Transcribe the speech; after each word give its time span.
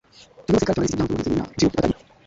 Kuanguka 0.43 0.71
na 0.73 0.73
kupigapiga 0.75 1.03
miguu 1.03 1.23
kisha 1.23 1.43
kifo 1.45 1.59
cha 1.71 1.81
ghafla 1.81 1.95